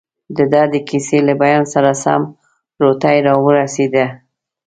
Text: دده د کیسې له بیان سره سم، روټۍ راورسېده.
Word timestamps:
دده 0.37 0.61
د 0.73 0.75
کیسې 0.89 1.19
له 1.27 1.33
بیان 1.41 1.63
سره 1.73 1.91
سم، 2.03 2.21
روټۍ 2.81 3.17
راورسېده. 3.27 4.05